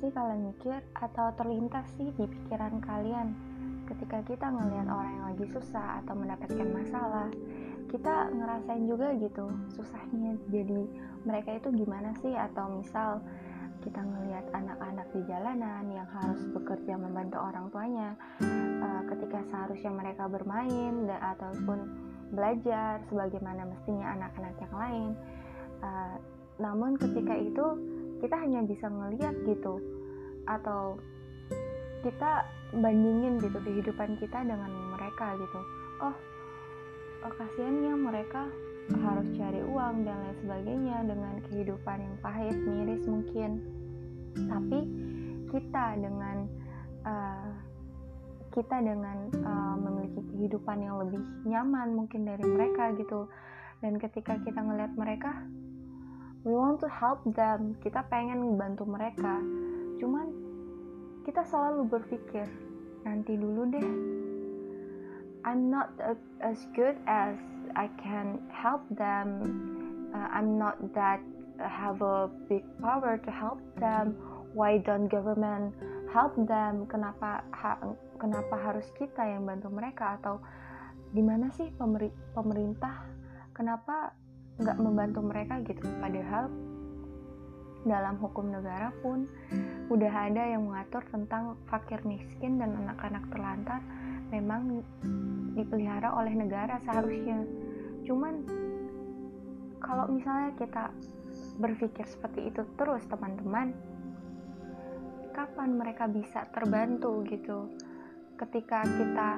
sih 0.00 0.10
kalian 0.12 0.52
mikir 0.52 0.80
atau 0.96 1.32
terlintas 1.36 1.86
sih 1.96 2.12
di 2.14 2.24
pikiran 2.24 2.80
kalian? 2.84 3.32
Ketika 3.86 4.18
kita 4.26 4.46
ngelihat 4.50 4.88
orang 4.90 5.12
yang 5.14 5.26
lagi 5.30 5.46
susah 5.50 6.02
atau 6.02 6.14
mendapatkan 6.18 6.68
masalah 6.74 7.28
kita 7.86 8.14
ngerasain 8.34 8.84
juga 8.84 9.14
gitu 9.14 9.46
susahnya. 9.78 10.34
Jadi 10.50 10.90
mereka 11.22 11.54
itu 11.54 11.68
gimana 11.70 12.10
sih? 12.18 12.34
Atau 12.34 12.82
misal 12.82 13.22
kita 13.86 14.02
ngelihat 14.02 14.50
anak-anak 14.50 15.06
di 15.14 15.20
jalanan 15.30 15.84
yang 15.94 16.08
harus 16.10 16.42
bekerja 16.50 16.98
membantu 16.98 17.38
orang 17.38 17.70
tuanya 17.70 18.08
uh, 18.82 19.02
ketika 19.14 19.46
seharusnya 19.46 19.94
mereka 19.94 20.26
bermain 20.26 21.06
dan 21.06 21.20
ataupun 21.22 21.78
belajar 22.34 22.98
sebagaimana 23.06 23.62
mestinya 23.62 24.18
anak-anak 24.18 24.54
yang 24.58 24.74
lain 24.74 25.10
uh, 25.86 26.18
namun 26.58 26.98
ketika 26.98 27.38
itu 27.38 27.66
kita 28.20 28.36
hanya 28.38 28.64
bisa 28.64 28.86
ngelihat 28.88 29.34
gitu. 29.44 29.80
Atau 30.46 31.00
kita 32.06 32.46
bandingin 32.74 33.38
gitu 33.42 33.58
kehidupan 33.62 34.18
kita 34.18 34.42
dengan 34.42 34.70
mereka 34.94 35.34
gitu. 35.38 35.60
Oh, 36.02 36.16
oh 37.26 37.32
kasihan 37.34 37.76
ya 37.82 37.94
mereka 37.94 38.46
harus 38.94 39.26
cari 39.34 39.60
uang 39.66 40.06
dan 40.06 40.14
lain 40.22 40.36
sebagainya 40.46 40.96
dengan 41.10 41.34
kehidupan 41.50 41.98
yang 41.98 42.16
pahit 42.22 42.54
miris 42.54 43.02
mungkin. 43.10 43.50
Tapi 44.36 44.78
kita 45.50 45.86
dengan 45.98 46.46
uh, 47.02 47.50
kita 48.54 48.76
dengan 48.80 49.28
uh, 49.42 49.74
memiliki 49.76 50.22
kehidupan 50.32 50.78
yang 50.80 50.96
lebih 51.02 51.20
nyaman 51.44 51.92
mungkin 51.92 52.24
dari 52.24 52.44
mereka 52.46 52.94
gitu. 52.96 53.26
Dan 53.84 54.00
ketika 54.00 54.40
kita 54.40 54.56
ngelihat 54.62 54.96
mereka 54.96 55.44
we 56.46 56.54
want 56.54 56.78
to 56.78 56.86
help 56.86 57.18
them 57.34 57.74
kita 57.82 58.06
pengen 58.06 58.38
membantu 58.38 58.86
mereka 58.86 59.42
cuman 59.98 60.30
kita 61.26 61.42
selalu 61.42 61.90
berpikir 61.90 62.46
nanti 63.02 63.34
dulu 63.34 63.66
deh 63.74 63.90
I'm 65.46 65.70
not 65.70 65.94
as 66.42 66.58
good 66.74 66.98
as 67.06 67.38
I 67.78 67.86
can 68.02 68.42
help 68.50 68.82
them. 68.90 70.10
Uh, 70.10 70.26
I'm 70.34 70.58
not 70.58 70.74
that 70.98 71.22
uh, 71.62 71.70
have 71.70 72.02
a 72.02 72.26
big 72.50 72.66
power 72.82 73.14
to 73.22 73.30
help 73.30 73.62
them. 73.78 74.18
Why 74.58 74.82
don't 74.82 75.06
government 75.06 75.70
help 76.10 76.34
them? 76.34 76.90
Kenapa 76.90 77.46
ha, 77.54 77.78
kenapa 78.18 78.58
harus 78.58 78.90
kita 78.98 79.22
yang 79.22 79.46
bantu 79.46 79.70
mereka 79.70 80.18
atau 80.18 80.42
di 81.14 81.22
mana 81.22 81.46
sih 81.54 81.70
pemeri, 81.78 82.10
pemerintah 82.34 83.06
kenapa 83.54 84.18
nggak 84.56 84.78
membantu 84.80 85.20
mereka 85.24 85.60
gitu? 85.64 85.84
Padahal 86.00 86.48
dalam 87.86 88.18
hukum 88.18 88.50
negara 88.50 88.90
pun 88.98 89.30
udah 89.86 90.10
ada 90.10 90.42
yang 90.42 90.66
mengatur 90.66 91.06
tentang 91.06 91.54
fakir 91.70 92.02
miskin 92.02 92.58
dan 92.58 92.74
anak-anak 92.74 93.22
terlantar 93.30 93.80
memang 94.34 94.82
dipelihara 95.54 96.10
oleh 96.18 96.34
negara 96.34 96.82
seharusnya 96.82 97.46
cuman 98.02 98.42
kalau 99.78 100.10
misalnya 100.10 100.50
kita 100.58 100.90
berpikir 101.62 102.02
seperti 102.10 102.50
itu 102.50 102.66
terus 102.74 103.06
teman-teman 103.06 103.70
kapan 105.30 105.78
mereka 105.78 106.10
bisa 106.10 106.42
terbantu 106.50 107.22
gitu 107.30 107.70
ketika 108.34 108.82
kita 108.82 109.30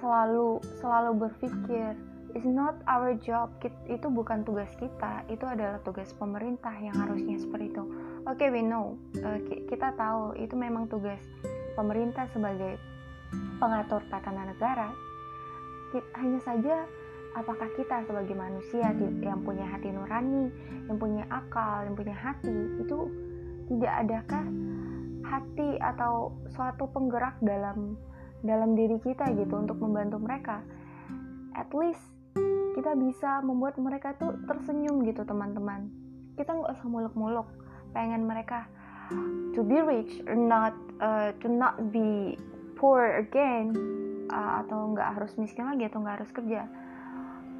selalu 0.00 0.56
selalu 0.80 1.28
berpikir 1.28 2.15
it's 2.36 2.44
not 2.44 2.76
our 2.84 3.16
job. 3.24 3.48
Itu 3.88 4.12
bukan 4.12 4.44
tugas 4.44 4.68
kita. 4.76 5.24
Itu 5.32 5.48
adalah 5.48 5.80
tugas 5.80 6.12
pemerintah 6.12 6.76
yang 6.76 6.92
harusnya 6.92 7.40
seperti 7.40 7.72
itu. 7.72 7.84
Oke 8.28 8.44
okay, 8.44 8.48
we 8.52 8.60
know. 8.60 9.00
Uh, 9.16 9.40
kita 9.72 9.96
tahu 9.96 10.36
itu 10.36 10.52
memang 10.52 10.84
tugas 10.92 11.24
pemerintah 11.72 12.28
sebagai 12.36 12.76
pengatur 13.56 14.04
tatanan 14.12 14.52
negara. 14.52 14.92
Hanya 16.12 16.36
saja 16.44 16.84
apakah 17.32 17.72
kita 17.72 18.04
sebagai 18.04 18.36
manusia 18.36 18.92
yang 19.24 19.40
punya 19.40 19.64
hati 19.64 19.88
nurani, 19.88 20.52
yang 20.92 21.00
punya 21.00 21.24
akal, 21.32 21.88
yang 21.88 21.96
punya 21.96 22.12
hati, 22.12 22.58
itu 22.84 23.08
tidak 23.72 23.94
adakah 24.04 24.44
hati 25.24 25.80
atau 25.80 26.36
suatu 26.52 26.84
penggerak 26.92 27.40
dalam 27.40 27.96
dalam 28.44 28.76
diri 28.76 29.00
kita 29.00 29.32
gitu 29.32 29.56
untuk 29.56 29.80
membantu 29.80 30.20
mereka? 30.20 30.60
At 31.56 31.72
least 31.72 32.04
kita 32.76 32.92
bisa 32.92 33.40
membuat 33.40 33.80
mereka 33.80 34.12
tuh 34.20 34.36
tersenyum 34.44 35.00
gitu 35.08 35.24
teman-teman. 35.24 35.88
Kita 36.36 36.52
nggak 36.52 36.76
usah 36.76 36.86
muluk-muluk, 36.92 37.48
pengen 37.96 38.28
mereka 38.28 38.68
to 39.56 39.64
be 39.64 39.80
rich 39.80 40.20
or 40.28 40.36
not 40.36 40.76
uh, 41.00 41.32
to 41.40 41.48
not 41.48 41.80
be 41.88 42.36
poor 42.76 43.16
again 43.16 43.72
uh, 44.28 44.60
atau 44.60 44.92
nggak 44.92 45.16
harus 45.16 45.32
miskin 45.40 45.64
lagi 45.64 45.88
atau 45.88 46.04
nggak 46.04 46.20
harus 46.20 46.30
kerja. 46.36 46.68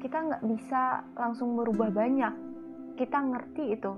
Kita 0.00 0.16
nggak 0.16 0.42
bisa 0.48 1.04
langsung 1.14 1.60
berubah 1.60 1.92
banyak. 1.92 2.32
Kita 2.96 3.20
ngerti 3.20 3.76
itu. 3.76 3.92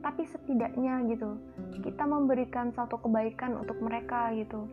Tapi 0.00 0.24
setidaknya 0.24 1.04
gitu 1.12 1.36
kita 1.80 2.04
memberikan 2.08 2.72
satu 2.72 2.96
kebaikan 2.96 3.60
untuk 3.60 3.76
mereka 3.84 4.32
gitu. 4.32 4.64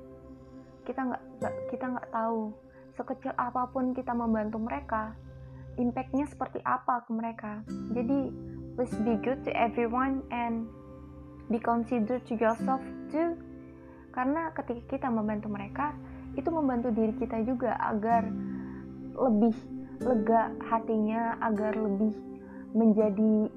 Kita 0.87 1.03
nggak 1.03 1.23
kita 1.67 1.85
nggak 1.91 2.09
tahu. 2.15 2.55
Sekecil 2.95 3.35
apa 3.35 3.67
pun 3.71 3.91
kita 3.91 4.15
membantu 4.15 4.59
mereka 4.59 5.15
impactnya 5.81 6.29
seperti 6.29 6.61
apa 6.61 7.01
ke 7.03 7.11
mereka. 7.11 7.65
Jadi 7.97 8.29
please 8.77 8.95
be 9.03 9.17
good 9.19 9.41
to 9.43 9.51
everyone 9.57 10.21
and 10.29 10.69
be 11.49 11.57
considered 11.57 12.21
to 12.29 12.37
yourself 12.37 12.81
too. 13.09 13.35
Karena 14.13 14.53
ketika 14.53 14.97
kita 14.97 15.07
membantu 15.09 15.49
mereka 15.49 15.97
itu 16.37 16.47
membantu 16.47 16.93
diri 16.95 17.11
kita 17.19 17.43
juga 17.43 17.75
agar 17.81 18.29
lebih 19.11 19.55
lega 20.01 20.49
hatinya 20.71 21.37
agar 21.43 21.75
lebih 21.75 22.15
menjadi 22.71 23.51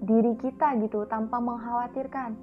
diri 0.00 0.32
kita 0.40 0.76
gitu 0.84 1.04
tanpa 1.08 1.40
mengkhawatirkan. 1.40 2.36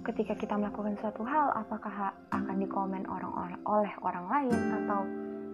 Ketika 0.00 0.32
kita 0.32 0.56
melakukan 0.56 0.96
suatu 0.98 1.22
hal 1.28 1.52
apakah 1.54 2.16
akan 2.32 2.56
dikomen 2.56 3.04
orang-orang 3.04 3.60
oleh 3.68 3.92
orang 4.00 4.26
lain? 4.26 4.58
Atau 4.82 5.00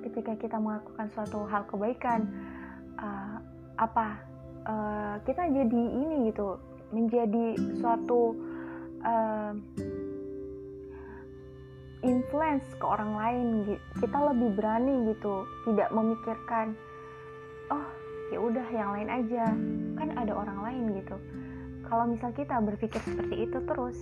ketika 0.07 0.33
kita 0.39 0.57
melakukan 0.57 1.11
suatu 1.11 1.45
hal 1.51 1.67
kebaikan 1.67 2.31
uh, 3.01 3.37
apa 3.77 4.07
uh, 4.65 5.15
kita 5.25 5.49
jadi 5.53 5.83
ini 5.93 6.33
gitu 6.33 6.57
menjadi 6.95 7.59
suatu 7.81 8.37
uh, 9.05 9.53
influence 12.07 12.67
ke 12.79 12.85
orang 12.87 13.13
lain 13.19 13.47
kita 13.99 14.19
lebih 14.33 14.55
berani 14.55 15.11
gitu 15.13 15.43
tidak 15.67 15.91
memikirkan 15.91 16.79
oh 17.75 17.87
ya 18.31 18.39
udah 18.43 18.67
yang 18.75 18.91
lain 18.95 19.09
aja. 19.11 19.45
Kan 19.97 20.09
ada 20.19 20.33
orang 20.35 20.59
lain 20.63 20.85
gitu. 21.03 21.17
Kalau 21.87 22.05
misal 22.11 22.35
kita 22.35 22.59
berpikir 22.59 22.99
seperti 23.07 23.47
itu 23.47 23.59
terus 23.63 23.97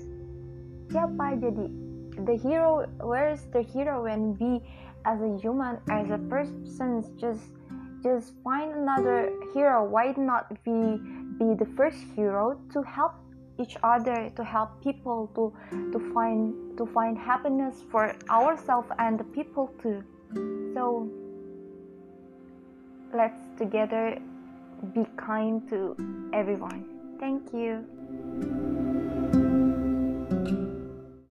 siapa 0.89 1.37
jadi 1.37 1.67
the 2.25 2.37
hero 2.41 2.89
where's 3.01 3.45
the 3.53 3.61
hero 3.61 4.05
when 4.05 4.37
we 4.41 4.61
as 5.05 5.21
a 5.21 5.33
human 5.41 5.81
as 5.93 6.09
a 6.13 6.21
person 6.29 7.05
just 7.21 7.53
just 8.05 8.35
find 8.45 8.71
another 8.83 9.19
hero 9.55 9.83
why 9.83 10.13
not 10.17 10.53
we 10.67 10.79
be 11.41 11.49
the 11.63 11.69
first 11.77 12.01
hero 12.15 12.61
to 12.73 12.83
help 12.83 13.15
each 13.59 13.77
other 13.83 14.31
to 14.37 14.45
help 14.45 14.71
people 14.83 15.19
to 15.35 15.45
to 15.93 15.99
find 16.13 16.55
to 16.79 16.87
find 16.99 17.17
happiness 17.17 17.83
for 17.91 18.15
ourselves 18.29 18.89
and 18.99 19.19
the 19.19 19.29
people 19.39 19.73
too 19.83 19.99
so 20.75 21.09
let's 23.15 23.43
together 23.57 24.19
be 24.93 25.07
kind 25.17 25.67
to 25.71 25.97
everyone. 26.33 26.85
Thank 27.19 27.53
you. 27.55 28.54